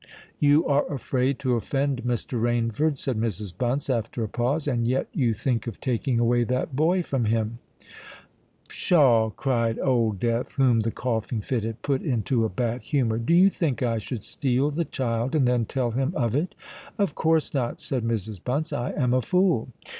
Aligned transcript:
"You 0.39 0.65
are 0.67 0.91
afraid 0.91 1.37
to 1.41 1.53
offend 1.53 2.01
Mr. 2.03 2.41
Rainford," 2.41 2.97
said 2.97 3.17
Mrs. 3.19 3.55
Bunce, 3.55 3.87
after 3.87 4.23
a 4.23 4.27
pause, 4.27 4.67
"and 4.67 4.87
yet 4.87 5.05
you 5.13 5.35
think 5.35 5.67
of 5.67 5.79
taking 5.79 6.19
away 6.19 6.43
that 6.43 6.75
boy 6.75 7.03
from 7.03 7.25
him." 7.25 7.59
"Pshaw!" 8.67 9.29
cried 9.29 9.77
Old 9.77 10.19
Death, 10.19 10.53
whom 10.53 10.79
the 10.79 10.89
coughing 10.89 11.41
fit 11.41 11.63
had 11.63 11.83
put 11.83 12.01
into 12.01 12.43
a 12.45 12.49
bad 12.49 12.81
humour; 12.81 13.19
"do 13.19 13.35
you 13.35 13.51
think 13.51 13.83
I 13.83 13.99
should 13.99 14.23
steal 14.23 14.71
the 14.71 14.85
child 14.85 15.35
and 15.35 15.47
then 15.47 15.65
tell 15.65 15.91
him 15.91 16.13
of 16.15 16.35
it?" 16.35 16.55
"Of 16.97 17.13
course 17.13 17.53
not," 17.53 17.79
said 17.79 18.03
Mrs. 18.03 18.43
Bunce. 18.43 18.73
"I 18.73 18.93
am 18.93 19.13
a 19.13 19.21
fool." 19.21 19.67